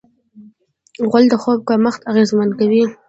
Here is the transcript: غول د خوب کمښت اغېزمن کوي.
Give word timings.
غول 1.09 1.23
د 1.29 1.33
خوب 1.41 1.59
کمښت 1.69 2.01
اغېزمن 2.11 2.49
کوي. 2.59 2.83